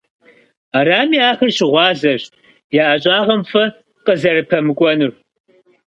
Арами, 0.77 1.19
ахэр 1.29 1.49
щыгъуазэщ 1.55 2.23
я 2.81 2.83
ӏэщӏагъэм 2.89 3.41
фӏы 3.49 3.63
къызэрыпэмыкӏуэнур. 4.05 5.13